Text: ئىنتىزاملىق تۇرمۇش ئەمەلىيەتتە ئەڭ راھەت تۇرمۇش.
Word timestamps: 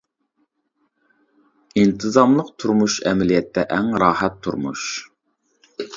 ئىنتىزاملىق 1.81 2.49
تۇرمۇش 2.63 2.95
ئەمەلىيەتتە 3.11 3.67
ئەڭ 3.77 3.93
راھەت 4.05 4.41
تۇرمۇش. 4.49 4.87